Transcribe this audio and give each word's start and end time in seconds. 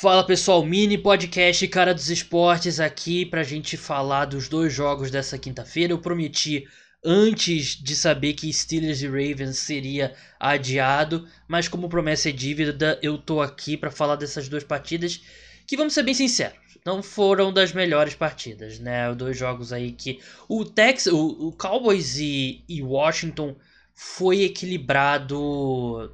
Fala 0.00 0.24
pessoal, 0.24 0.64
mini 0.64 0.96
podcast 0.96 1.68
Cara 1.68 1.92
dos 1.92 2.08
Esportes 2.08 2.80
aqui 2.80 3.26
pra 3.26 3.42
gente 3.42 3.76
falar 3.76 4.24
dos 4.24 4.48
dois 4.48 4.72
jogos 4.72 5.10
dessa 5.10 5.36
quinta-feira. 5.36 5.92
Eu 5.92 5.98
prometi 5.98 6.66
antes 7.04 7.76
de 7.76 7.94
saber 7.94 8.32
que 8.32 8.50
Steelers 8.50 9.02
e 9.02 9.06
Ravens 9.06 9.58
seria 9.58 10.14
adiado, 10.38 11.28
mas 11.46 11.68
como 11.68 11.86
promessa 11.86 12.30
é 12.30 12.32
dívida, 12.32 12.98
eu 13.02 13.18
tô 13.18 13.42
aqui 13.42 13.76
para 13.76 13.90
falar 13.90 14.16
dessas 14.16 14.48
duas 14.48 14.64
partidas 14.64 15.20
que 15.66 15.76
vamos 15.76 15.92
ser 15.92 16.02
bem 16.02 16.14
sinceros, 16.14 16.78
não 16.82 17.02
foram 17.02 17.52
das 17.52 17.74
melhores 17.74 18.14
partidas, 18.14 18.78
né? 18.78 19.14
Dois 19.14 19.36
jogos 19.36 19.70
aí 19.70 19.92
que 19.92 20.18
o 20.48 20.64
Tex, 20.64 21.08
o, 21.08 21.48
o 21.48 21.52
Cowboys 21.52 22.16
e, 22.16 22.64
e 22.66 22.80
Washington 22.80 23.54
foi 23.94 24.44
equilibrado 24.44 26.10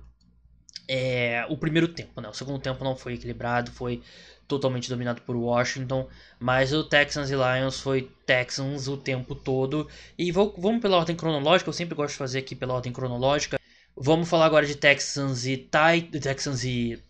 é, 0.88 1.44
o 1.48 1.56
primeiro 1.56 1.88
tempo, 1.88 2.20
né? 2.20 2.28
O 2.28 2.34
segundo 2.34 2.60
tempo 2.60 2.84
não 2.84 2.96
foi 2.96 3.14
equilibrado, 3.14 3.70
foi 3.70 4.02
totalmente 4.46 4.88
dominado 4.88 5.22
por 5.22 5.34
Washington, 5.34 6.08
mas 6.38 6.72
o 6.72 6.84
Texans 6.84 7.30
e 7.30 7.34
Lions 7.34 7.80
foi 7.80 8.10
Texans 8.24 8.86
o 8.88 8.96
tempo 8.96 9.34
todo. 9.34 9.88
E 10.16 10.30
vou, 10.30 10.54
vamos 10.56 10.80
pela 10.80 10.96
ordem 10.96 11.16
cronológica, 11.16 11.68
eu 11.68 11.72
sempre 11.72 11.94
gosto 11.94 12.12
de 12.12 12.18
fazer 12.18 12.38
aqui 12.38 12.54
pela 12.54 12.74
ordem 12.74 12.92
cronológica. 12.92 13.58
Vamos 13.96 14.28
falar 14.28 14.46
agora 14.46 14.66
de 14.66 14.76
Texans 14.76 15.46
e 15.46 15.56
Tit 15.56 16.20
Texans 16.20 16.64
e, 16.64 17.02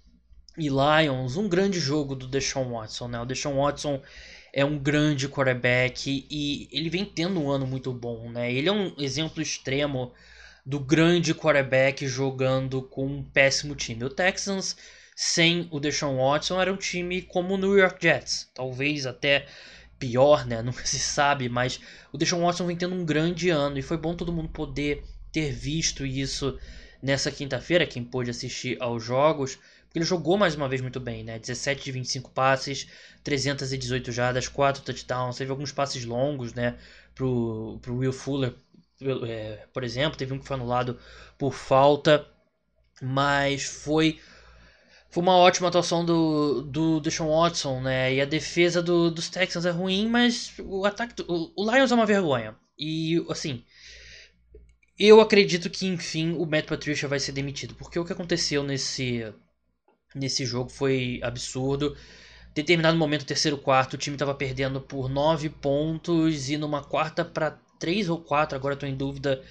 e 0.56 0.68
Lions, 0.68 1.36
um 1.36 1.48
grande 1.48 1.80
jogo 1.80 2.14
do 2.14 2.26
Deshaun 2.26 2.72
Watson, 2.72 3.08
né? 3.08 3.20
O 3.20 3.26
Deshaun 3.26 3.56
Watson 3.56 4.00
é 4.52 4.64
um 4.64 4.78
grande 4.78 5.28
quarterback 5.28 6.26
e 6.30 6.68
ele 6.72 6.88
vem 6.88 7.04
tendo 7.04 7.38
um 7.40 7.50
ano 7.50 7.66
muito 7.66 7.92
bom, 7.92 8.30
né? 8.30 8.50
Ele 8.50 8.68
é 8.68 8.72
um 8.72 8.94
exemplo 8.98 9.42
extremo 9.42 10.12
do 10.66 10.80
grande 10.80 11.32
quarterback 11.32 12.08
jogando 12.08 12.82
com 12.82 13.06
um 13.06 13.22
péssimo 13.22 13.76
time. 13.76 14.02
O 14.02 14.10
Texans, 14.10 14.76
sem 15.14 15.68
o 15.70 15.78
Deshaun 15.78 16.16
Watson, 16.16 16.60
era 16.60 16.72
um 16.72 16.76
time 16.76 17.22
como 17.22 17.54
o 17.54 17.56
New 17.56 17.78
York 17.78 18.02
Jets, 18.02 18.50
talvez 18.52 19.06
até 19.06 19.46
pior, 19.96 20.44
né? 20.44 20.60
Nunca 20.62 20.84
se 20.84 20.98
sabe, 20.98 21.48
mas 21.48 21.78
o 22.12 22.18
Deshaun 22.18 22.44
Watson 22.44 22.66
vem 22.66 22.76
tendo 22.76 22.96
um 22.96 23.04
grande 23.04 23.48
ano 23.48 23.78
e 23.78 23.82
foi 23.82 23.96
bom 23.96 24.16
todo 24.16 24.32
mundo 24.32 24.48
poder 24.48 25.04
ter 25.30 25.52
visto 25.52 26.04
isso 26.04 26.58
nessa 27.00 27.30
quinta-feira, 27.30 27.86
quem 27.86 28.02
pôde 28.02 28.30
assistir 28.30 28.76
aos 28.80 29.04
jogos, 29.04 29.54
porque 29.84 30.00
ele 30.00 30.04
jogou 30.04 30.36
mais 30.36 30.56
uma 30.56 30.68
vez 30.68 30.80
muito 30.80 30.98
bem, 30.98 31.22
né? 31.22 31.38
17 31.38 31.84
de 31.84 31.92
25 31.92 32.30
passes, 32.32 32.88
318 33.22 34.10
jardas, 34.10 34.48
4 34.48 34.82
touchdowns, 34.82 35.36
teve 35.36 35.50
alguns 35.52 35.70
passes 35.70 36.04
longos, 36.04 36.54
né, 36.54 36.76
pro, 37.14 37.78
pro 37.80 37.96
Will 37.96 38.12
Fuller 38.12 38.54
é, 39.02 39.66
por 39.72 39.84
exemplo, 39.84 40.18
teve 40.18 40.32
um 40.32 40.38
que 40.38 40.46
foi 40.46 40.56
anulado 40.56 40.98
por 41.38 41.52
falta, 41.52 42.26
mas 43.02 43.64
foi 43.64 44.18
foi 45.10 45.22
uma 45.22 45.36
ótima 45.36 45.68
atuação 45.68 46.04
do, 46.04 46.62
do 46.62 47.00
Deshaun 47.00 47.28
Watson, 47.30 47.80
né? 47.80 48.14
E 48.14 48.20
a 48.20 48.24
defesa 48.26 48.82
do, 48.82 49.10
dos 49.10 49.28
Texans 49.30 49.64
é 49.64 49.70
ruim, 49.70 50.08
mas 50.08 50.52
o 50.58 50.84
ataque 50.84 51.22
o, 51.26 51.52
o 51.56 51.70
Lions 51.72 51.90
é 51.90 51.94
uma 51.94 52.04
vergonha. 52.06 52.54
E 52.78 53.24
assim, 53.30 53.64
eu 54.98 55.20
acredito 55.20 55.70
que 55.70 55.86
enfim 55.86 56.32
o 56.32 56.44
Matt 56.46 56.66
Patricia 56.66 57.08
vai 57.08 57.20
ser 57.20 57.32
demitido, 57.32 57.74
porque 57.74 57.98
o 57.98 58.04
que 58.04 58.12
aconteceu 58.12 58.62
nesse 58.62 59.32
nesse 60.14 60.44
jogo 60.44 60.70
foi 60.70 61.20
absurdo. 61.22 61.96
Determinado 62.54 62.96
momento, 62.96 63.26
terceiro 63.26 63.58
quarto, 63.58 63.94
o 63.94 63.98
time 63.98 64.16
estava 64.16 64.34
perdendo 64.34 64.80
por 64.80 65.08
9 65.10 65.50
pontos 65.50 66.48
e 66.48 66.56
numa 66.56 66.82
quarta 66.82 67.24
para 67.24 67.58
3 67.78 68.08
ou 68.08 68.20
4, 68.20 68.56
agora 68.56 68.74
estou 68.74 68.88
em 68.88 68.96
dúvida, 68.96 69.42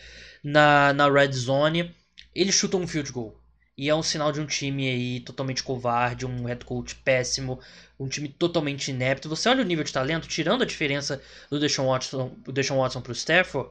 na, 0.43 0.93
na 0.93 1.09
red 1.09 1.31
zone. 1.33 1.93
Ele 2.33 2.51
chutou 2.51 2.81
um 2.81 2.87
field 2.87 3.11
goal. 3.11 3.39
E 3.77 3.89
é 3.89 3.95
um 3.95 4.03
sinal 4.03 4.31
de 4.31 4.39
um 4.39 4.45
time 4.45 4.87
aí 4.87 5.19
totalmente 5.19 5.61
covarde, 5.61 6.25
um 6.25 6.45
head 6.45 6.63
coach 6.63 6.95
péssimo, 6.95 7.59
um 7.99 8.07
time 8.07 8.29
totalmente 8.29 8.89
inepto. 8.89 9.27
Você 9.27 9.49
olha 9.49 9.61
o 9.61 9.65
nível 9.65 9.83
de 9.83 9.91
talento, 9.91 10.27
tirando 10.27 10.61
a 10.61 10.65
diferença 10.65 11.21
do 11.49 11.59
Deshaun 11.59 11.87
Watson, 11.87 12.33
do 12.43 12.53
Deshaun 12.53 12.79
Watson 12.79 13.01
pro 13.01 13.11
Stafford, 13.11 13.69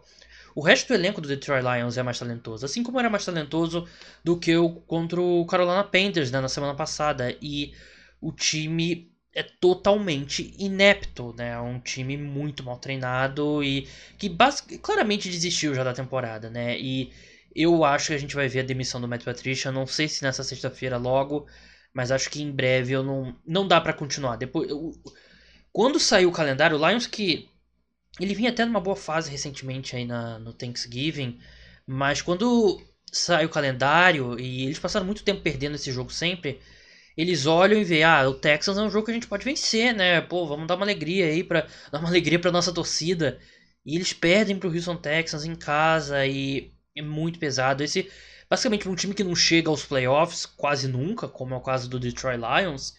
o 0.55 0.61
resto 0.61 0.89
do 0.89 0.95
elenco 0.95 1.21
do 1.21 1.29
Detroit 1.29 1.65
Lions 1.65 1.97
é 1.97 2.03
mais 2.03 2.19
talentoso. 2.19 2.65
Assim 2.65 2.83
como 2.83 3.01
era 3.01 3.11
mais 3.11 3.25
talentoso 3.25 3.89
do 4.23 4.39
que 4.39 4.57
o 4.57 4.71
contra 4.71 5.21
o 5.21 5.45
Carolina 5.47 5.83
Panthers 5.83 6.31
né, 6.31 6.41
na 6.41 6.49
semana 6.49 6.75
passada. 6.75 7.37
E 7.43 7.73
o 8.21 8.31
time 8.31 9.11
é 9.35 9.43
totalmente 9.43 10.55
inepto, 10.59 11.35
né? 11.37 11.51
É 11.51 11.59
um 11.61 11.81
time 11.81 12.17
muito 12.17 12.63
mal 12.63 12.79
treinado 12.79 13.63
e 13.65 13.89
que 14.19 14.31
claramente 14.83 15.29
desistiu 15.29 15.75
já 15.75 15.83
da 15.85 15.93
temporada, 15.93 16.49
né? 16.51 16.79
E 16.79 17.13
eu 17.55 17.85
acho 17.85 18.09
que 18.09 18.15
a 18.15 18.19
gente 18.19 18.35
vai 18.35 18.49
ver 18.49 18.61
a 18.61 18.65
demissão 18.65 19.01
do 19.01 19.09
Matt 19.09 19.25
Patricia, 19.25 19.73
não 19.73 19.87
sei 19.87 20.09
se 20.09 20.23
nessa 20.23 20.43
sexta-feira 20.45 20.97
logo, 20.97 21.47
mas 21.93 22.11
acho 22.11 22.31
que 22.31 22.43
em 22.43 22.51
breve 22.51 22.93
eu 22.93 23.03
não 23.03 23.37
não 23.47 23.67
dá 23.67 23.81
para 23.81 23.93
continuar. 23.93 24.37
Depois 24.37 24.69
eu, 24.71 24.93
quando 25.73 25.99
saiu 26.01 26.29
o 26.29 26.33
calendário, 26.33 26.79
o 26.79 26.89
Lions 26.89 27.07
que 27.07 27.49
ele 28.21 28.35
vinha 28.35 28.51
até 28.51 28.65
numa 28.65 28.81
boa 28.81 28.97
fase 28.97 29.31
recentemente 29.31 29.97
aí 29.97 30.05
na, 30.05 30.39
no 30.39 30.53
Thanksgiving, 30.53 31.39
mas 31.87 32.23
quando 32.23 32.81
saiu 33.13 33.49
o 33.49 33.53
calendário 33.53 34.39
e 34.39 34.65
eles 34.65 34.79
passaram 34.79 35.07
muito 35.07 35.25
tempo 35.25 35.43
perdendo 35.43 35.75
esse 35.77 35.91
jogo 35.93 36.13
sempre, 36.13 36.61
eles 37.17 37.47
olham 37.47 37.81
e 37.81 37.85
veem, 37.85 38.05
ah, 38.05 38.29
o 38.29 38.35
Texans 38.35 38.77
é 38.77 38.83
um 38.83 38.91
jogo 38.91 39.07
que 39.07 39.11
a 39.13 39.15
gente 39.15 39.27
pode 39.27 39.45
vencer, 39.45 39.95
né? 39.95 40.21
Pô, 40.21 40.47
vamos 40.47 40.67
dar 40.67 40.77
uma 40.77 40.85
alegria 40.85 41.27
aí 41.27 41.45
para 41.45 41.67
dar 41.93 41.99
uma 41.99 42.09
alegria 42.09 42.39
para 42.39 42.53
nossa 42.53 42.73
torcida. 42.73 43.39
E 43.87 43.95
eles 43.97 44.13
perdem 44.13 44.59
pro 44.59 44.73
Houston 44.73 44.97
Texans 44.97 45.45
em 45.45 45.55
casa 45.55 46.27
e 46.27 46.73
é 46.97 47.03
muito 47.03 47.39
pesado. 47.39 47.83
Esse 47.85 48.11
basicamente 48.49 48.89
um 48.89 48.95
time 48.95 49.15
que 49.15 49.25
não 49.25 49.35
chega 49.35 49.69
aos 49.69 49.85
playoffs 49.85 50.47
quase 50.47 50.89
nunca, 50.89 51.29
como 51.29 51.55
é 51.55 51.57
o 51.57 51.61
caso 51.61 51.89
do 51.89 51.99
Detroit 51.99 52.39
Lions, 52.39 52.95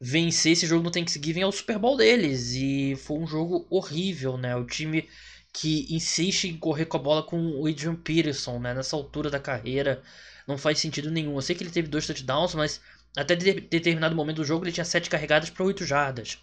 vencer 0.00 0.52
esse 0.52 0.66
jogo 0.66 0.84
no 0.84 0.90
Thanksgiving 0.90 1.42
é 1.42 1.46
o 1.46 1.52
Super 1.52 1.78
Bowl 1.78 1.96
deles 1.96 2.52
e 2.54 2.96
foi 2.96 3.18
um 3.18 3.26
jogo 3.26 3.66
horrível, 3.70 4.36
né? 4.38 4.56
O 4.56 4.64
time 4.64 5.08
que 5.52 5.86
insiste 5.94 6.44
em 6.44 6.56
correr 6.56 6.86
com 6.86 6.96
a 6.96 7.00
bola 7.00 7.22
com 7.22 7.38
o 7.60 7.66
Adrian 7.66 7.96
Peterson, 7.96 8.58
né? 8.58 8.72
Nessa 8.72 8.96
altura 8.96 9.30
da 9.30 9.40
carreira, 9.40 10.02
não 10.46 10.56
faz 10.56 10.78
sentido 10.78 11.10
nenhum. 11.10 11.34
Eu 11.34 11.42
sei 11.42 11.56
que 11.56 11.62
ele 11.62 11.70
teve 11.70 11.88
dois 11.88 12.06
touchdowns, 12.06 12.54
mas 12.54 12.80
até 13.16 13.34
de 13.34 13.52
determinado 13.52 14.14
momento 14.14 14.36
do 14.36 14.44
jogo 14.44 14.64
ele 14.64 14.72
tinha 14.72 14.84
7 14.84 15.10
carregadas 15.10 15.50
para 15.50 15.64
8 15.64 15.84
jardas. 15.84 16.38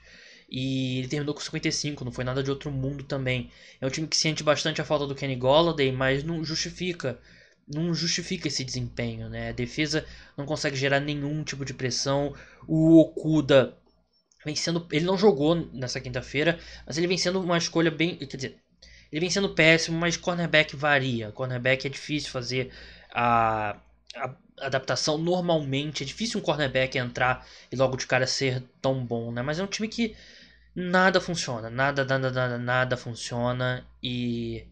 E 0.50 1.00
ele 1.00 1.08
terminou 1.10 1.36
com 1.36 1.42
55, 1.42 2.06
não 2.06 2.12
foi 2.12 2.24
nada 2.24 2.42
de 2.42 2.50
outro 2.50 2.72
mundo 2.72 3.04
também. 3.04 3.52
É 3.82 3.86
um 3.86 3.90
time 3.90 4.08
que 4.08 4.16
sente 4.16 4.44
bastante 4.44 4.82
a 4.82 4.86
falta 4.86 5.06
do 5.06 5.16
Kenny 5.16 5.36
Golladay, 5.36 5.92
mas 5.92 6.24
não 6.24 6.44
justifica. 6.44 7.20
Não 7.68 7.94
justifica 7.94 8.48
esse 8.48 8.64
desempenho, 8.64 9.28
né? 9.30 9.50
A 9.50 9.52
defesa 9.52 10.06
não 10.38 10.46
consegue 10.46 10.78
gerar 10.78 11.02
nenhum 11.02 11.44
tipo 11.44 11.66
de 11.66 11.74
pressão. 11.74 12.34
O 12.66 12.98
Okuda 12.98 13.78
vem 14.46 14.56
sendo. 14.56 14.88
Ele 14.90 15.04
não 15.04 15.18
jogou 15.18 15.54
nessa 15.74 16.00
quinta-feira, 16.00 16.58
mas 16.86 16.98
ele 16.98 17.08
vem 17.08 17.18
sendo 17.18 17.42
uma 17.42 17.58
escolha 17.58 17.92
bem. 17.92 18.16
Quer 18.16 18.38
dizer, 18.38 18.58
ele 19.12 19.20
vem 19.20 19.30
sendo 19.30 19.54
péssimo, 19.54 19.98
mas 19.98 20.16
cornerback 20.16 20.78
varia. 20.78 21.32
Cornerback 21.34 21.88
é 21.88 21.90
difícil 21.90 22.32
fazer 22.32 22.72
a, 23.14 23.78
a 24.16 24.36
adaptação 24.60 25.18
normalmente. 25.18 26.04
É 26.04 26.06
difícil 26.06 26.40
um 26.40 26.44
cornerback 26.44 26.98
entrar 26.98 27.46
e 27.72 27.76
logo 27.76 27.98
de 27.98 28.08
cara 28.08 28.28
ser 28.28 28.64
tão 28.82 29.06
bom, 29.06 29.32
né? 29.32 29.42
Mas 29.42 29.60
é 29.60 29.64
um 29.64 29.68
time 29.68 29.88
que 29.88 30.16
nada 30.76 31.20
funciona, 31.20 31.70
nada, 31.70 32.06
nada, 32.06 32.32
nada, 32.32 32.58
nada 32.58 32.98
funciona 32.98 33.86
e 34.02 34.66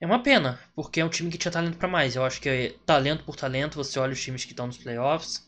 é 0.00 0.06
uma 0.06 0.22
pena, 0.22 0.58
porque 0.74 1.00
é 1.00 1.04
um 1.04 1.08
time 1.08 1.30
que 1.30 1.38
tinha 1.38 1.52
talento 1.52 1.78
para 1.78 1.88
mais. 1.88 2.16
Eu 2.16 2.24
acho 2.24 2.40
que 2.40 2.48
é 2.48 2.74
talento 2.84 3.24
por 3.24 3.36
talento, 3.36 3.76
você 3.76 3.98
olha 3.98 4.12
os 4.12 4.22
times 4.22 4.44
que 4.44 4.52
estão 4.52 4.66
nos 4.66 4.78
playoffs, 4.78 5.46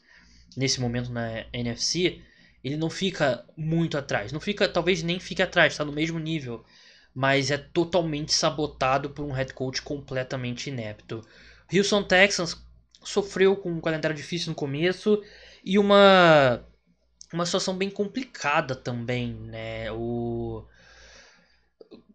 nesse 0.57 0.81
momento 0.81 1.11
na 1.13 1.45
NFC, 1.53 2.21
ele 2.65 2.77
não 2.77 2.91
fica 2.91 3.45
muito 3.57 3.97
atrás. 3.99 4.33
Não 4.33 4.41
fica, 4.41 4.69
talvez 4.69 5.03
nem 5.03 5.21
fique 5.21 5.43
atrás, 5.43 5.73
está 5.73 5.85
no 5.85 5.93
mesmo 5.93 6.19
nível, 6.19 6.65
mas 7.15 7.51
é 7.51 7.59
totalmente 7.59 8.33
sabotado 8.33 9.11
por 9.11 9.25
um 9.25 9.33
head 9.33 9.53
coach 9.53 9.83
completamente 9.83 10.71
inepto. 10.71 11.23
Houston 11.73 12.03
Texans 12.03 12.55
sofreu 13.03 13.57
com 13.57 13.71
um 13.71 13.81
calendário 13.81 14.17
difícil 14.17 14.51
no 14.51 14.55
começo 14.55 15.23
e 15.65 15.79
uma 15.79 16.65
uma 17.33 17.45
situação 17.45 17.77
bem 17.77 17.91
complicada 17.91 18.75
também, 18.75 19.35
né? 19.35 19.91
O 19.93 20.65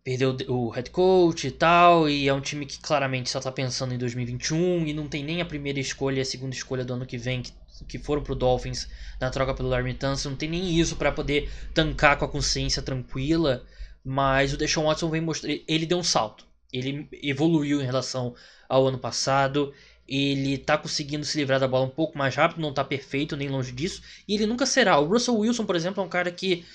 perdeu 0.04 0.36
o 0.50 0.70
head 0.70 0.90
coach 0.90 1.48
e 1.48 1.52
tal, 1.52 2.10
e 2.10 2.28
é 2.28 2.34
um 2.34 2.42
time 2.42 2.66
que 2.66 2.80
claramente 2.80 3.30
só 3.30 3.40
tá 3.40 3.52
pensando 3.52 3.94
em 3.94 3.98
2021 3.98 4.86
e 4.86 4.94
não 4.94 5.08
tem 5.08 5.24
nem 5.24 5.42
a 5.42 5.46
primeira 5.46 5.80
escolha 5.80 6.18
e 6.18 6.22
a 6.22 6.26
segunda 6.26 6.54
escolha 6.54 6.84
do 6.84 6.94
ano 6.94 7.06
que 7.06 7.18
vem 7.18 7.42
que, 7.42 7.54
que 7.88 7.98
foram 7.98 8.22
pro 8.22 8.36
Dolphins 8.36 8.90
na 9.20 9.30
troca 9.30 9.54
pelo 9.54 9.70
Larry 9.70 9.98
não 10.26 10.36
tem 10.36 10.50
nem 10.50 10.78
isso 10.78 10.98
para 10.98 11.12
poder 11.12 11.50
tancar 11.74 12.18
com 12.18 12.26
a 12.26 12.30
consciência 12.30 12.82
tranquila, 12.82 13.66
mas 14.04 14.54
o 14.54 14.58
Deshaun 14.58 14.88
Watson 14.88 15.10
vem 15.10 15.22
mostrar, 15.22 15.50
ele 15.68 15.86
deu 15.86 15.98
um 15.98 16.04
salto. 16.04 16.46
Ele 16.72 17.08
evoluiu 17.22 17.82
em 17.82 17.86
relação 17.86 18.36
ao 18.68 18.88
ano 18.88 18.98
passado 18.98 19.74
ele 20.08 20.58
tá 20.58 20.78
conseguindo 20.78 21.26
se 21.26 21.38
livrar 21.38 21.60
da 21.60 21.68
bola 21.68 21.86
um 21.86 21.90
pouco 21.90 22.18
mais 22.18 22.36
rápido, 22.36 22.62
não 22.62 22.74
tá 22.74 22.84
perfeito 22.84 23.38
nem 23.38 23.50
longe 23.50 23.72
disso, 23.72 24.02
e 24.28 24.36
ele 24.36 24.46
nunca 24.46 24.66
será. 24.66 25.00
O 25.00 25.06
Russell 25.08 25.38
Wilson, 25.38 25.66
por 25.66 25.76
exemplo, 25.76 26.04
é 26.04 26.06
um 26.06 26.10
cara 26.10 26.32
que 26.32 26.66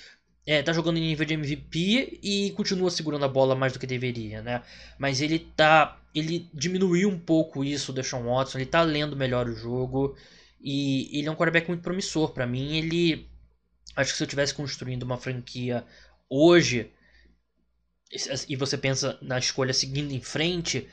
é, 0.46 0.62
tá 0.62 0.72
jogando 0.72 0.96
em 0.96 1.02
nível 1.02 1.26
de 1.26 1.34
MVP 1.34 2.20
e 2.22 2.50
continua 2.52 2.90
segurando 2.90 3.24
a 3.24 3.28
bola 3.28 3.54
mais 3.54 3.74
do 3.74 3.78
que 3.78 3.86
deveria, 3.86 4.40
né? 4.40 4.62
Mas 4.98 5.20
ele 5.20 5.38
tá. 5.38 6.00
Ele 6.14 6.48
diminuiu 6.54 7.10
um 7.10 7.18
pouco 7.18 7.62
isso, 7.62 7.92
o 7.92 7.94
Deshaun 7.94 8.24
Watson, 8.24 8.58
ele 8.58 8.66
tá 8.66 8.82
lendo 8.82 9.14
melhor 9.14 9.46
o 9.46 9.54
jogo. 9.54 10.16
E 10.58 11.18
ele 11.18 11.28
é 11.28 11.30
um 11.30 11.36
quarterback 11.36 11.68
muito 11.68 11.82
promissor. 11.82 12.32
para 12.32 12.46
mim, 12.46 12.78
ele. 12.78 13.28
Acho 13.94 14.12
que 14.12 14.16
se 14.16 14.22
eu 14.22 14.26
estivesse 14.26 14.54
construindo 14.54 15.02
uma 15.02 15.18
franquia 15.18 15.84
hoje 16.30 16.90
e 18.48 18.56
você 18.56 18.78
pensa 18.78 19.18
na 19.20 19.38
escolha 19.38 19.74
seguindo 19.74 20.12
em 20.12 20.20
frente, 20.20 20.88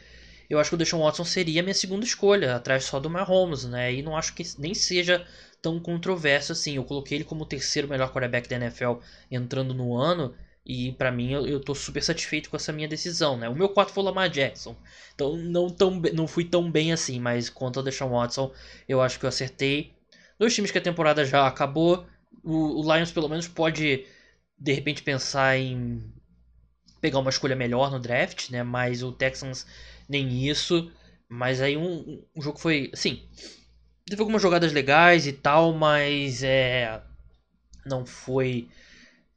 eu 0.50 0.60
acho 0.60 0.70
que 0.70 0.76
o 0.76 0.78
Deshaun 0.78 1.04
Watson 1.04 1.26
seria 1.26 1.62
a 1.62 1.64
minha 1.64 1.74
segunda 1.74 2.06
escolha, 2.06 2.56
atrás 2.56 2.86
só 2.86 3.00
do 3.00 3.10
Mahomes, 3.10 3.66
né? 3.66 3.94
E 3.94 4.02
não 4.02 4.16
acho 4.16 4.34
que 4.34 4.44
nem 4.58 4.74
seja 4.74 5.26
tão 5.62 5.80
controverso 5.80 6.52
assim. 6.52 6.76
Eu 6.76 6.84
coloquei 6.84 7.18
ele 7.18 7.24
como 7.24 7.44
o 7.44 7.48
terceiro 7.48 7.88
melhor 7.88 8.12
quarterback 8.12 8.48
da 8.48 8.58
NFL 8.58 8.94
entrando 9.32 9.74
no 9.74 9.96
ano. 9.98 10.36
E 10.66 10.92
para 10.94 11.12
mim 11.12 11.32
eu, 11.32 11.46
eu 11.46 11.60
tô 11.60 11.76
super 11.76 12.02
satisfeito 12.02 12.50
com 12.50 12.56
essa 12.56 12.72
minha 12.72 12.88
decisão, 12.88 13.38
né? 13.38 13.48
O 13.48 13.56
meu 13.56 13.70
quarto 13.70 13.92
foi 13.92 14.04
o 14.04 14.06
Lamar 14.06 14.30
Jackson. 14.30 14.76
Então 15.14 15.36
não, 15.36 15.70
tão, 15.70 15.92
não 16.14 16.28
fui 16.28 16.46
tão 16.46 16.72
bem 16.72 16.92
assim, 16.92 17.20
mas 17.20 17.50
quanto 17.50 17.80
ao 17.80 17.84
Deshaun 17.84 18.10
Watson, 18.12 18.52
eu 18.88 19.02
acho 19.02 19.20
que 19.20 19.26
eu 19.26 19.30
acertei. 19.30 19.94
Dois 20.40 20.54
times 20.54 20.72
que 20.72 20.78
a 20.78 20.82
temporada 20.82 21.24
já 21.26 21.48
acabou. 21.48 22.06
O, 22.44 22.82
o 22.82 22.94
Lions 22.96 23.12
pelo 23.12 23.30
menos 23.30 23.48
pode 23.48 24.06
de 24.58 24.74
repente 24.74 25.04
pensar 25.04 25.58
em 25.58 26.02
pegar 27.02 27.20
uma 27.20 27.30
escolha 27.30 27.56
melhor 27.56 27.92
no 27.92 28.00
draft, 28.00 28.50
né? 28.50 28.64
Mas 28.64 29.04
o 29.04 29.12
Texans 29.12 29.68
nem 30.08 30.48
isso. 30.48 30.92
Mas 31.28 31.62
aí 31.62 31.76
um, 31.76 32.24
um 32.36 32.42
jogo 32.42 32.60
foi, 32.60 32.90
assim, 32.94 33.24
teve 34.06 34.22
algumas 34.22 34.42
jogadas 34.42 34.72
legais 34.72 35.26
e 35.28 35.34
tal, 35.34 35.74
mas 35.74 36.44
é 36.44 37.02
não 37.86 38.06
foi 38.06 38.68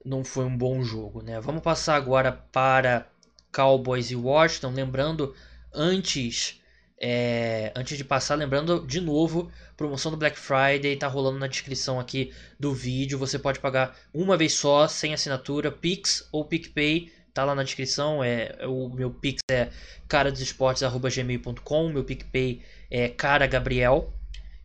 não 0.04 0.24
foi 0.24 0.44
um 0.44 0.56
bom 0.56 0.82
jogo, 0.82 1.22
né? 1.22 1.40
Vamos 1.40 1.62
passar 1.62 1.96
agora 1.96 2.32
para 2.32 3.06
Cowboys 3.52 4.10
e 4.10 4.16
Washington, 4.16 4.70
lembrando 4.70 5.34
antes 5.72 6.60
é, 7.00 7.72
antes 7.76 7.96
de 7.96 8.04
passar, 8.04 8.34
lembrando 8.34 8.84
de 8.86 9.00
novo, 9.00 9.50
promoção 9.76 10.10
do 10.10 10.16
Black 10.16 10.36
Friday 10.36 10.96
tá 10.96 11.06
rolando 11.06 11.38
na 11.38 11.46
descrição 11.46 12.00
aqui 12.00 12.32
do 12.58 12.74
vídeo. 12.74 13.18
Você 13.18 13.38
pode 13.38 13.60
pagar 13.60 13.96
uma 14.12 14.36
vez 14.36 14.54
só, 14.54 14.88
sem 14.88 15.14
assinatura, 15.14 15.70
Pix 15.70 16.28
ou 16.32 16.44
PicPay 16.44 17.12
tá 17.38 17.44
lá 17.44 17.54
na 17.54 17.62
descrição. 17.62 18.22
É, 18.22 18.56
é, 18.58 18.66
o 18.66 18.88
meu 18.88 19.10
Pix 19.10 19.40
é 19.48 19.70
caradosesportes.gmail.com, 20.08 21.88
meu 21.88 22.02
PicPay 22.02 22.62
é 22.90 23.08
cara 23.08 23.46
Gabriel. 23.46 24.12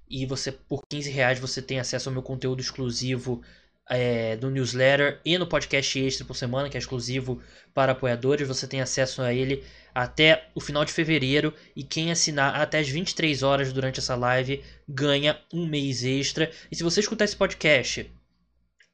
E 0.09 0.25
você, 0.25 0.51
por 0.51 0.81
15 0.89 1.09
reais, 1.11 1.39
você 1.39 1.61
tem 1.61 1.79
acesso 1.79 2.09
ao 2.09 2.13
meu 2.13 2.23
conteúdo 2.23 2.61
exclusivo 2.61 3.43
é, 3.89 4.35
do 4.37 4.49
newsletter 4.49 5.19
e 5.25 5.37
no 5.37 5.45
podcast 5.45 5.99
extra 5.99 6.25
por 6.25 6.35
semana, 6.35 6.67
que 6.69 6.77
é 6.77 6.79
exclusivo 6.79 7.41
para 7.73 7.91
apoiadores. 7.91 8.47
Você 8.47 8.67
tem 8.67 8.81
acesso 8.81 9.21
a 9.21 9.31
ele 9.33 9.63
até 9.93 10.49
o 10.55 10.61
final 10.61 10.83
de 10.83 10.91
fevereiro. 10.91 11.53
E 11.75 11.83
quem 11.83 12.11
assinar 12.11 12.59
até 12.59 12.79
as 12.79 12.89
23 12.89 13.43
horas 13.43 13.71
durante 13.71 13.99
essa 13.99 14.15
live 14.15 14.63
ganha 14.87 15.39
um 15.53 15.67
mês 15.67 16.03
extra. 16.03 16.51
E 16.71 16.75
se 16.75 16.83
você 16.83 17.01
escutar 17.01 17.25
esse 17.25 17.35
podcast 17.35 18.11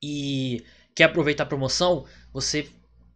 e 0.02 0.64
quer 0.96 1.06
aproveitar 1.06 1.44
a 1.44 1.48
promoção, 1.48 2.06
você 2.34 2.68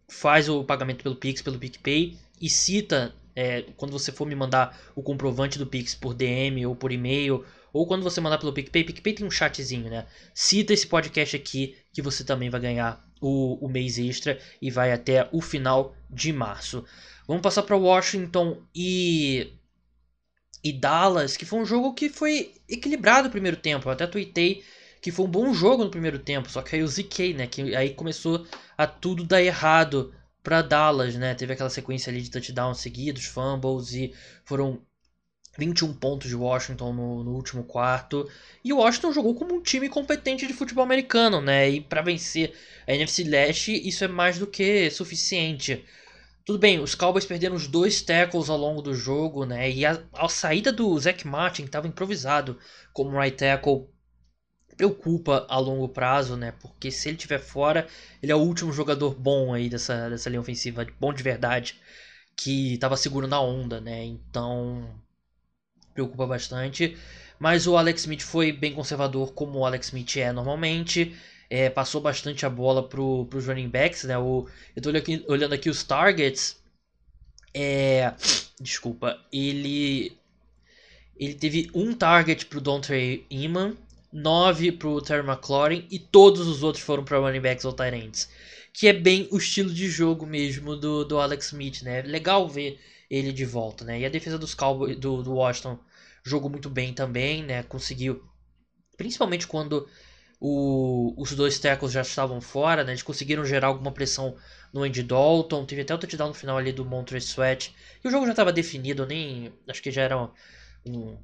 faz 0.08 0.48
o 0.48 0.64
pagamento 0.64 1.02
pelo 1.02 1.16
Pix, 1.16 1.42
pelo 1.42 1.58
PicPay 1.58 2.16
e 2.40 2.48
cita 2.48 3.14
é, 3.34 3.62
quando 3.76 3.92
você 3.92 4.12
for 4.12 4.26
me 4.26 4.34
mandar 4.34 4.78
o 4.94 5.02
comprovante 5.02 5.58
do 5.58 5.66
Pix 5.66 5.94
por 5.94 6.14
DM 6.14 6.64
ou 6.66 6.76
por 6.76 6.92
e-mail, 6.92 7.44
ou 7.72 7.86
quando 7.86 8.04
você 8.04 8.20
mandar 8.20 8.38
pelo 8.38 8.52
PicPay, 8.52 8.84
PicPay 8.84 9.14
tem 9.14 9.26
um 9.26 9.30
chatzinho, 9.30 9.90
né? 9.90 10.06
Cita 10.32 10.72
esse 10.72 10.86
podcast 10.86 11.34
aqui 11.34 11.76
que 11.92 12.00
você 12.00 12.22
também 12.22 12.48
vai 12.48 12.60
ganhar 12.60 13.04
o, 13.20 13.64
o 13.64 13.68
mês 13.68 13.98
extra 13.98 14.38
e 14.62 14.70
vai 14.70 14.92
até 14.92 15.28
o 15.32 15.40
final 15.40 15.96
de 16.08 16.32
março. 16.32 16.84
Vamos 17.26 17.42
passar 17.42 17.62
para 17.62 17.76
Washington 17.76 18.62
e 18.74 19.52
e 20.62 20.72
Dallas, 20.72 21.36
que 21.36 21.44
foi 21.44 21.58
um 21.58 21.66
jogo 21.66 21.92
que 21.92 22.08
foi 22.08 22.54
equilibrado 22.66 23.24
no 23.24 23.32
primeiro 23.32 23.56
tempo. 23.56 23.86
Eu 23.86 23.92
até 23.92 24.06
tuitei 24.06 24.64
que 25.04 25.12
foi 25.12 25.26
um 25.26 25.30
bom 25.30 25.52
jogo 25.52 25.84
no 25.84 25.90
primeiro 25.90 26.18
tempo, 26.18 26.48
só 26.48 26.62
que 26.62 26.76
aí 26.76 26.82
o 26.82 26.88
ZK, 26.88 27.34
né, 27.34 27.46
que 27.46 27.76
aí 27.76 27.90
começou 27.90 28.46
a 28.74 28.86
tudo 28.86 29.22
dar 29.22 29.42
errado 29.42 30.14
para 30.42 30.62
Dallas, 30.62 31.14
né? 31.14 31.34
Teve 31.34 31.52
aquela 31.52 31.68
sequência 31.68 32.10
ali 32.10 32.22
de 32.22 32.30
touchdowns 32.30 32.78
seguidos, 32.78 33.26
fumbles 33.26 33.92
e 33.92 34.14
foram 34.46 34.80
21 35.58 35.92
pontos 35.92 36.30
de 36.30 36.34
Washington 36.34 36.94
no, 36.94 37.22
no, 37.22 37.32
último 37.32 37.64
quarto. 37.64 38.26
E 38.64 38.72
o 38.72 38.78
Washington 38.78 39.12
jogou 39.12 39.34
como 39.34 39.54
um 39.54 39.60
time 39.60 39.90
competente 39.90 40.46
de 40.46 40.54
futebol 40.54 40.82
americano, 40.82 41.38
né? 41.38 41.68
E 41.68 41.82
para 41.82 42.00
vencer 42.00 42.54
a 42.86 42.94
NFC 42.94 43.24
Leste, 43.24 43.86
isso 43.86 44.04
é 44.04 44.08
mais 44.08 44.38
do 44.38 44.46
que 44.46 44.90
suficiente. 44.90 45.84
Tudo 46.46 46.58
bem, 46.58 46.80
os 46.80 46.94
Cowboys 46.94 47.26
perderam 47.26 47.56
os 47.56 47.66
dois 47.66 48.00
tackles 48.00 48.48
ao 48.48 48.56
longo 48.56 48.80
do 48.80 48.94
jogo, 48.94 49.44
né? 49.44 49.70
E 49.70 49.84
a, 49.84 50.02
a 50.14 50.30
saída 50.30 50.72
do 50.72 50.98
Zach 50.98 51.26
Martin, 51.26 51.64
que 51.64 51.68
estava 51.68 51.86
improvisado 51.86 52.58
como 52.94 53.20
right 53.20 53.36
tackle, 53.36 53.86
preocupa 54.76 55.46
a 55.48 55.58
longo 55.58 55.88
prazo, 55.88 56.36
né? 56.36 56.52
Porque 56.60 56.90
se 56.90 57.08
ele 57.08 57.16
estiver 57.16 57.38
fora, 57.38 57.86
ele 58.22 58.32
é 58.32 58.34
o 58.34 58.40
último 58.40 58.72
jogador 58.72 59.14
bom 59.14 59.54
aí 59.54 59.68
dessa, 59.68 60.08
dessa 60.10 60.28
linha 60.28 60.40
ofensiva, 60.40 60.86
bom 61.00 61.12
de 61.12 61.22
verdade, 61.22 61.80
que 62.36 62.74
estava 62.74 62.96
seguro 62.96 63.26
na 63.26 63.40
onda, 63.40 63.80
né? 63.80 64.04
Então, 64.04 64.88
preocupa 65.92 66.26
bastante. 66.26 66.96
Mas 67.38 67.66
o 67.66 67.76
Alex 67.76 68.02
Smith 68.02 68.22
foi 68.22 68.52
bem 68.52 68.74
conservador, 68.74 69.32
como 69.32 69.60
o 69.60 69.66
Alex 69.66 69.86
Smith 69.86 70.16
é 70.16 70.32
normalmente. 70.32 71.14
É, 71.50 71.68
passou 71.70 72.00
bastante 72.00 72.46
a 72.46 72.50
bola 72.50 72.88
para 72.88 73.00
os 73.00 73.46
running 73.46 73.68
backs, 73.68 74.04
né? 74.04 74.18
O, 74.18 74.48
eu 74.74 74.80
estou 74.80 74.92
olhando, 74.92 75.24
olhando 75.28 75.54
aqui 75.54 75.68
os 75.68 75.84
targets. 75.84 76.62
É, 77.52 78.12
desculpa, 78.60 79.20
ele 79.32 80.16
ele 81.16 81.34
teve 81.34 81.70
um 81.74 81.94
target 81.94 82.46
para 82.46 82.58
o 82.58 82.60
Dontre 82.60 83.24
Iman 83.30 83.76
9 84.14 84.72
para 84.72 84.88
o 84.88 85.02
Terry 85.02 85.26
McLaurin 85.26 85.86
e 85.90 85.98
todos 85.98 86.46
os 86.46 86.62
outros 86.62 86.84
foram 86.84 87.04
para 87.04 87.18
running 87.18 87.40
backs 87.40 87.64
ou 87.64 87.72
tight. 87.72 88.28
Que 88.72 88.88
é 88.88 88.92
bem 88.92 89.28
o 89.30 89.36
estilo 89.36 89.72
de 89.72 89.88
jogo 89.88 90.24
mesmo 90.26 90.76
do, 90.76 91.04
do 91.04 91.18
Alex 91.18 91.46
Smith, 91.46 91.82
né? 91.82 92.02
Legal 92.02 92.48
ver 92.48 92.80
ele 93.10 93.32
de 93.32 93.44
volta, 93.44 93.84
né? 93.84 94.00
E 94.00 94.06
a 94.06 94.08
defesa 94.08 94.38
dos 94.38 94.54
Cowboys, 94.54 94.96
do, 94.98 95.22
do 95.22 95.34
Washington 95.34 95.78
jogou 96.24 96.48
muito 96.48 96.70
bem 96.70 96.94
também, 96.94 97.42
né? 97.42 97.62
Conseguiu, 97.64 98.22
principalmente 98.96 99.46
quando 99.46 99.86
o, 100.40 101.14
os 101.20 101.32
dois 101.32 101.58
tackles 101.58 101.92
já 101.92 102.02
estavam 102.02 102.40
fora, 102.40 102.84
né? 102.84 102.92
Eles 102.92 103.02
conseguiram 103.02 103.44
gerar 103.44 103.68
alguma 103.68 103.92
pressão 103.92 104.36
no 104.72 104.82
Andy 104.82 105.02
Dalton. 105.02 105.66
Teve 105.66 105.82
até 105.82 105.94
o 105.94 105.98
touchdown 105.98 106.28
no 106.28 106.34
final 106.34 106.56
ali 106.56 106.72
do 106.72 106.84
Montrezl 106.84 107.28
Sweat. 107.28 107.74
E 108.02 108.08
o 108.08 108.10
jogo 108.10 108.26
já 108.26 108.32
estava 108.32 108.52
definido, 108.52 109.06
nem 109.06 109.52
acho 109.68 109.82
que 109.82 109.90
já 109.90 110.02
era 110.02 110.16
um 110.16 110.30
um 110.86 111.16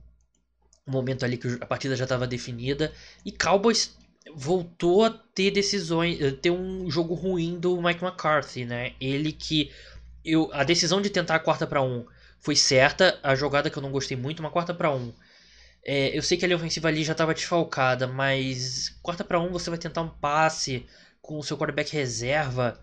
momento 0.86 1.24
ali 1.24 1.36
que 1.36 1.58
a 1.60 1.66
partida 1.66 1.96
já 1.96 2.04
estava 2.04 2.26
definida. 2.26 2.92
E 3.24 3.32
Cowboys 3.32 3.96
voltou 4.34 5.04
a 5.04 5.10
ter 5.10 5.50
decisões, 5.50 6.20
eh, 6.20 6.30
ter 6.30 6.50
um 6.50 6.90
jogo 6.90 7.14
ruim 7.14 7.58
do 7.58 7.80
Mike 7.80 8.04
McCarthy, 8.04 8.64
né? 8.64 8.92
Ele 9.00 9.32
que 9.32 9.70
eu 10.24 10.50
a 10.52 10.64
decisão 10.64 11.00
de 11.00 11.10
tentar 11.10 11.36
a 11.36 11.40
quarta 11.40 11.66
para 11.66 11.82
um 11.82 12.04
foi 12.38 12.56
certa, 12.56 13.18
a 13.22 13.34
jogada 13.34 13.70
que 13.70 13.76
eu 13.76 13.82
não 13.82 13.90
gostei 13.90 14.16
muito, 14.16 14.40
uma 14.40 14.50
quarta 14.50 14.74
para 14.74 14.90
um. 14.90 15.12
É, 15.84 16.16
eu 16.16 16.22
sei 16.22 16.36
que 16.36 16.44
a 16.44 16.48
linha 16.48 16.56
ofensiva 16.56 16.88
ali 16.88 17.04
já 17.04 17.12
estava 17.12 17.34
desfalcada, 17.34 18.06
mas 18.06 18.90
quarta 19.02 19.24
para 19.24 19.40
um 19.40 19.50
você 19.50 19.70
vai 19.70 19.78
tentar 19.78 20.02
um 20.02 20.08
passe 20.08 20.86
com 21.22 21.38
o 21.38 21.42
seu 21.42 21.56
quarterback 21.56 21.92
reserva 21.92 22.80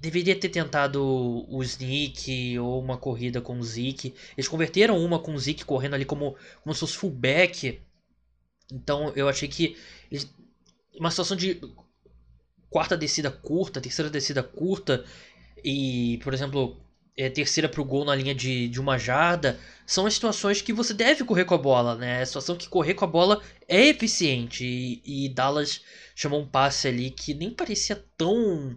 deveria 0.00 0.38
ter 0.38 0.48
tentado 0.48 1.02
o 1.48 1.62
Sneak 1.62 2.58
ou 2.58 2.80
uma 2.80 2.96
corrida 2.96 3.40
com 3.40 3.58
o 3.58 3.62
Zeke. 3.62 4.14
Eles 4.36 4.48
converteram 4.48 5.02
uma 5.02 5.18
com 5.18 5.34
o 5.34 5.38
Zeke 5.38 5.64
correndo 5.64 5.94
ali 5.94 6.04
como, 6.04 6.36
como 6.62 6.74
se 6.74 6.80
fosse 6.80 6.96
fullback. 6.96 7.80
Então 8.72 9.12
eu 9.14 9.28
achei 9.28 9.48
que 9.48 9.76
eles, 10.10 10.28
uma 10.98 11.10
situação 11.10 11.36
de 11.36 11.60
quarta 12.70 12.96
descida 12.96 13.30
curta, 13.30 13.80
terceira 13.80 14.10
descida 14.10 14.42
curta 14.42 15.04
e, 15.64 16.18
por 16.22 16.34
exemplo, 16.34 16.76
é, 17.16 17.30
terceira 17.30 17.68
para 17.68 17.80
o 17.80 17.84
gol 17.84 18.04
na 18.04 18.14
linha 18.14 18.34
de, 18.34 18.68
de 18.68 18.80
uma 18.80 18.98
jarda, 18.98 19.58
são 19.86 20.06
as 20.06 20.14
situações 20.14 20.60
que 20.60 20.72
você 20.72 20.92
deve 20.92 21.24
correr 21.24 21.44
com 21.44 21.54
a 21.54 21.58
bola, 21.58 21.94
né? 21.94 22.20
A 22.20 22.26
situação 22.26 22.56
que 22.56 22.68
correr 22.68 22.94
com 22.94 23.04
a 23.04 23.08
bola 23.08 23.40
é 23.68 23.86
eficiente 23.86 24.64
e, 24.64 25.26
e 25.26 25.28
Dallas 25.28 25.82
chamou 26.14 26.40
um 26.40 26.46
passe 26.46 26.88
ali 26.88 27.10
que 27.10 27.32
nem 27.32 27.50
parecia 27.50 28.04
tão 28.16 28.76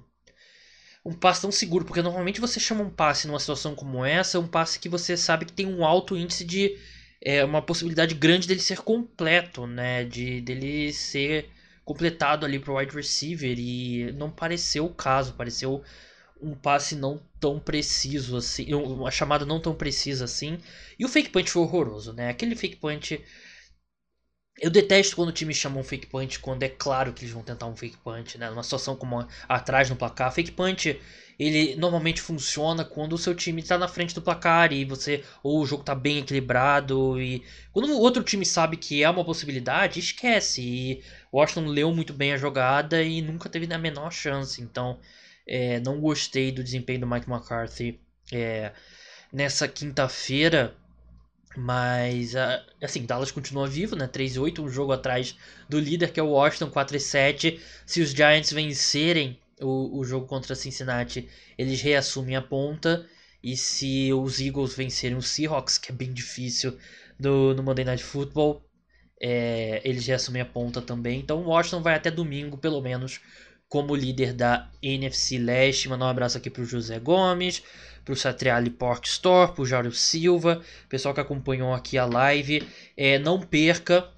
um 1.08 1.14
passe 1.14 1.42
tão 1.42 1.52
seguro, 1.52 1.86
porque 1.86 2.02
normalmente 2.02 2.42
você 2.42 2.60
chama 2.60 2.84
um 2.84 2.90
passe 2.90 3.28
numa 3.28 3.40
situação 3.40 3.74
como 3.74 4.04
essa, 4.04 4.40
um 4.40 4.48
passe 4.48 4.78
que 4.78 4.90
você 4.90 5.16
sabe 5.16 5.46
que 5.46 5.54
tem 5.54 5.66
um 5.66 5.86
alto 5.86 6.18
índice 6.18 6.44
de 6.44 6.78
é, 7.22 7.46
uma 7.46 7.62
possibilidade 7.62 8.14
grande 8.14 8.46
dele 8.46 8.60
ser 8.60 8.80
completo, 8.80 9.66
né, 9.66 10.04
de 10.04 10.42
dele 10.42 10.92
ser 10.92 11.50
completado 11.86 12.46
ali 12.46 12.60
para 12.60 12.74
o 12.74 12.78
wide 12.78 12.94
receiver 12.94 13.58
e 13.58 14.12
não 14.18 14.30
pareceu 14.30 14.86
o 14.86 14.94
caso, 14.94 15.34
pareceu 15.34 15.82
um 16.42 16.54
passe 16.54 16.94
não 16.94 17.22
tão 17.40 17.58
preciso 17.58 18.36
assim, 18.36 18.74
uma 18.74 19.10
chamada 19.10 19.46
não 19.46 19.62
tão 19.62 19.74
precisa 19.74 20.26
assim. 20.26 20.60
E 21.00 21.06
o 21.06 21.08
fake 21.08 21.30
punch 21.30 21.50
foi 21.50 21.62
horroroso, 21.62 22.12
né? 22.12 22.30
Aquele 22.30 22.56
fake 22.56 22.76
punch 22.76 23.24
eu 24.60 24.72
detesto 24.72 25.16
quando 25.16 25.30
o 25.30 25.34
time 25.34 25.54
chama 25.54 25.80
um 25.80 25.84
fake 25.84 26.08
punch 26.08 26.40
quando 26.40 26.64
é 26.64 26.70
claro 26.70 27.14
que 27.14 27.24
eles 27.24 27.34
vão 27.34 27.44
tentar 27.44 27.68
um 27.68 27.76
fake 27.76 27.98
punch, 27.98 28.38
né? 28.38 28.50
Numa 28.50 28.64
situação 28.64 28.96
como 28.96 29.26
atrás 29.48 29.90
no 29.90 29.96
placar. 29.96 30.32
Fake 30.32 30.52
punch, 30.52 31.00
ele 31.38 31.76
normalmente 31.76 32.22
funciona 32.22 32.84
quando 32.84 33.14
o 33.14 33.18
seu 33.18 33.36
time 33.36 33.62
está 33.62 33.78
na 33.78 33.88
frente 33.88 34.16
do 34.16 34.22
placar 34.22 34.74
e 34.74 34.84
você 34.84 35.24
ou 35.44 35.62
o 35.62 35.66
jogo 35.66 35.82
está 35.82 35.94
bem 35.94 36.18
equilibrado 36.18 37.22
e 37.22 37.44
quando 37.72 37.92
o 37.92 38.00
outro 38.00 38.24
time 38.24 38.46
sabe 38.46 38.78
que 38.78 39.04
é 39.04 39.10
uma 39.10 39.24
possibilidade, 39.24 40.00
esquece. 40.00 40.62
E 40.62 41.04
Washington 41.32 41.68
leu 41.68 41.94
muito 41.94 42.14
bem 42.14 42.34
a 42.34 42.38
jogada 42.38 43.04
e 43.04 43.22
nunca 43.22 43.50
teve 43.50 43.72
a 43.72 43.78
menor 43.78 44.12
chance. 44.12 44.60
Então, 44.60 45.00
é, 45.46 45.80
não 45.82 46.02
gostei 46.02 46.52
do 46.52 46.64
desempenho 46.64 47.02
do 47.02 47.08
Mike 47.08 47.30
McCarthy 47.30 48.00
é, 48.34 48.72
nessa 49.32 49.68
quinta-feira. 49.68 50.76
Mas, 51.60 52.36
assim, 52.80 53.04
Dallas 53.04 53.32
continua 53.32 53.68
vivo, 53.68 53.96
né? 53.96 54.06
3 54.06 54.36
e 54.36 54.40
8, 54.40 54.62
um 54.62 54.70
jogo 54.70 54.92
atrás 54.92 55.36
do 55.68 55.80
líder, 55.80 56.12
que 56.14 56.20
é 56.20 56.24
o 56.24 56.30
Washington, 56.30 56.70
4 56.70 56.98
e 56.98 57.00
7. 57.00 57.60
Se 57.84 58.00
os 58.00 58.12
Giants 58.12 58.52
vencerem 58.52 59.40
o, 59.60 59.98
o 59.98 60.06
jogo 60.06 60.28
contra 60.28 60.54
Cincinnati, 60.54 61.28
eles 61.58 61.82
reassumem 61.82 62.36
a 62.36 62.44
ponta. 62.44 63.08
E 63.42 63.58
se 63.58 64.14
os 64.14 64.40
Eagles 64.40 64.76
vencerem 64.76 65.18
os 65.18 65.30
Seahawks, 65.30 65.80
que 65.80 65.92
é 65.92 65.96
bem 65.96 66.14
difícil 66.14 66.78
do, 67.20 67.56
no 67.56 67.64
Monday 67.64 67.86
Night 67.86 68.04
Football, 68.04 68.64
é, 69.20 69.82
eles 69.84 70.06
reassumem 70.06 70.44
a 70.44 70.46
ponta 70.46 70.80
também. 70.80 71.20
Então, 71.20 71.40
o 71.42 71.48
Washington 71.48 71.82
vai 71.82 71.96
até 71.96 72.12
domingo, 72.12 72.60
pelo 72.60 72.82
menos, 72.82 73.20
como 73.70 73.96
líder 73.96 74.34
da 74.34 74.70
NFC 74.82 75.38
Leste. 75.38 75.90
Mandar 75.90 76.06
um 76.06 76.10
abraço 76.10 76.38
aqui 76.38 76.50
para 76.50 76.62
o 76.62 76.66
José 76.66 77.00
Gomes, 77.00 77.64
para 78.04 78.14
o 78.14 78.16
Satriali 78.16 78.70
Pork 78.70 79.08
Store, 79.08 79.52
para 79.52 79.62
o 79.62 79.66
Jário 79.66 79.92
Silva, 79.92 80.62
pessoal 80.88 81.14
que 81.14 81.20
acompanhou 81.20 81.74
aqui 81.74 81.98
a 81.98 82.06
live. 82.06 82.68
É, 82.96 83.20
não 83.20 83.40
perca 83.40 84.10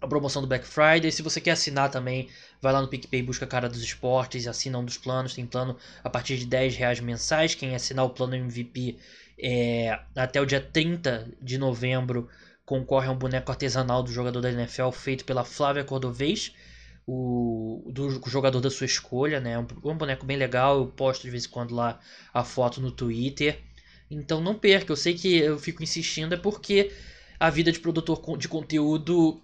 a 0.00 0.08
promoção 0.08 0.42
do 0.42 0.48
Black 0.48 0.66
Friday. 0.66 1.12
Se 1.12 1.22
você 1.22 1.40
quer 1.40 1.52
assinar 1.52 1.90
também, 1.90 2.28
vai 2.60 2.72
lá 2.72 2.80
no 2.80 2.88
PicPay, 2.88 3.22
busca 3.22 3.44
a 3.44 3.48
cara 3.48 3.68
dos 3.68 3.82
esportes 3.82 4.46
assina 4.46 4.78
um 4.78 4.84
dos 4.84 4.98
planos. 4.98 5.34
Tem 5.34 5.46
plano 5.46 5.76
a 6.02 6.10
partir 6.10 6.38
de 6.38 6.46
10 6.46 6.76
reais 6.76 7.00
mensais. 7.00 7.54
Quem 7.54 7.74
assinar 7.74 8.04
o 8.04 8.10
plano 8.10 8.34
MVP 8.34 8.98
é, 9.38 9.98
até 10.16 10.40
o 10.40 10.46
dia 10.46 10.60
30 10.60 11.28
de 11.40 11.58
novembro 11.58 12.28
concorre 12.64 13.08
a 13.08 13.10
um 13.10 13.16
boneco 13.16 13.50
artesanal 13.50 14.02
do 14.02 14.12
jogador 14.12 14.40
da 14.40 14.50
NFL 14.50 14.90
feito 14.90 15.24
pela 15.24 15.44
Flávia 15.44 15.82
Cordovez 15.82 16.54
o 17.12 17.90
do 17.90 18.08
jogador 18.28 18.60
da 18.60 18.70
sua 18.70 18.86
escolha, 18.86 19.40
né? 19.40 19.58
Um, 19.58 19.66
um 19.84 19.96
boneco 19.96 20.24
bem 20.24 20.36
legal, 20.36 20.78
eu 20.78 20.86
posto 20.86 21.22
de 21.22 21.30
vez 21.30 21.44
em 21.44 21.48
quando 21.48 21.74
lá 21.74 21.98
a 22.32 22.44
foto 22.44 22.80
no 22.80 22.92
Twitter. 22.92 23.58
Então 24.10 24.40
não 24.40 24.54
perca, 24.54 24.92
eu 24.92 24.96
sei 24.96 25.14
que 25.14 25.36
eu 25.38 25.58
fico 25.58 25.82
insistindo, 25.82 26.34
é 26.34 26.36
porque 26.36 26.92
a 27.38 27.50
vida 27.50 27.72
de 27.72 27.80
produtor 27.80 28.38
de 28.38 28.48
conteúdo 28.48 29.42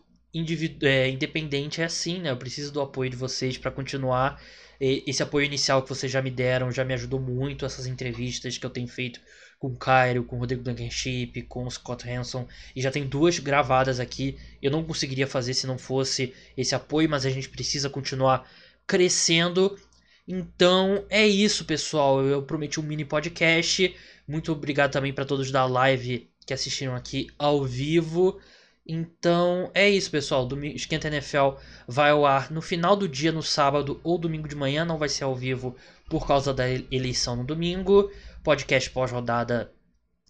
é, 0.82 1.08
independente 1.08 1.80
é 1.80 1.84
assim, 1.84 2.20
né? 2.20 2.30
Eu 2.30 2.36
preciso 2.36 2.72
do 2.72 2.80
apoio 2.80 3.10
de 3.10 3.16
vocês 3.16 3.58
para 3.58 3.70
continuar. 3.70 4.40
Esse 4.78 5.22
apoio 5.22 5.46
inicial 5.46 5.82
que 5.82 5.88
vocês 5.88 6.12
já 6.12 6.20
me 6.20 6.30
deram 6.30 6.70
já 6.70 6.84
me 6.84 6.94
ajudou 6.94 7.18
muito. 7.18 7.64
Essas 7.64 7.86
entrevistas 7.86 8.58
que 8.58 8.66
eu 8.66 8.70
tenho 8.70 8.86
feito 8.86 9.20
com 9.58 9.68
o 9.68 9.76
Cairo, 9.76 10.24
com 10.24 10.36
o 10.36 10.38
Rodrigo 10.38 10.62
Blankenship, 10.62 11.42
com 11.42 11.64
o 11.64 11.70
Scott 11.70 12.08
Hanson. 12.08 12.46
E 12.74 12.82
já 12.82 12.90
tem 12.90 13.06
duas 13.06 13.38
gravadas 13.38 14.00
aqui. 14.00 14.36
Eu 14.60 14.70
não 14.70 14.84
conseguiria 14.84 15.26
fazer 15.26 15.54
se 15.54 15.66
não 15.66 15.78
fosse 15.78 16.34
esse 16.56 16.74
apoio, 16.74 17.08
mas 17.08 17.24
a 17.24 17.30
gente 17.30 17.48
precisa 17.48 17.88
continuar 17.88 18.48
crescendo. 18.86 19.78
Então 20.26 21.04
é 21.08 21.26
isso, 21.26 21.64
pessoal. 21.64 22.22
Eu 22.22 22.42
prometi 22.42 22.80
um 22.80 22.82
mini 22.82 23.04
podcast. 23.04 23.94
Muito 24.26 24.52
obrigado 24.52 24.92
também 24.92 25.12
para 25.12 25.24
todos 25.24 25.50
da 25.50 25.64
live 25.64 26.28
que 26.44 26.54
assistiram 26.54 26.94
aqui 26.94 27.28
ao 27.38 27.64
vivo. 27.64 28.40
Então 28.86 29.70
é 29.74 29.88
isso, 29.88 30.10
pessoal. 30.10 30.46
Domingo, 30.46 30.76
Esquenta 30.76 31.08
NFL 31.08 31.58
vai 31.88 32.10
ao 32.10 32.24
ar 32.24 32.50
no 32.50 32.62
final 32.62 32.96
do 32.96 33.08
dia, 33.08 33.32
no 33.32 33.42
sábado 33.42 34.00
ou 34.04 34.18
domingo 34.18 34.48
de 34.48 34.54
manhã. 34.54 34.84
Não 34.84 34.98
vai 34.98 35.08
ser 35.08 35.24
ao 35.24 35.34
vivo 35.34 35.74
por 36.08 36.26
causa 36.26 36.54
da 36.54 36.68
eleição 36.68 37.36
no 37.36 37.44
domingo 37.44 38.10
podcast 38.46 38.88
pós-rodada 38.90 39.72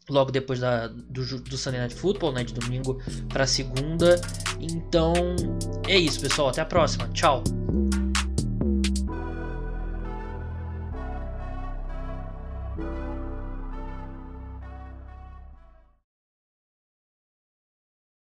logo 0.08 0.30
depois 0.30 0.58
da, 0.60 0.86
do, 0.86 1.40
do 1.40 1.56
Sunday 1.58 1.80
Night 1.80 1.94
Football, 1.94 2.32
né, 2.32 2.44
de 2.44 2.54
domingo 2.54 2.98
para 3.28 3.46
segunda. 3.46 4.18
Então 4.58 5.12
é 5.86 5.98
isso, 5.98 6.20
pessoal. 6.20 6.48
Até 6.48 6.62
a 6.62 6.66
próxima. 6.66 7.08
Tchau. 7.08 7.44